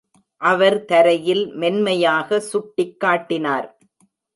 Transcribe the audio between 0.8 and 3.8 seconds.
தரையில் மென்மையாக சுட்டிக்காட்டினார்.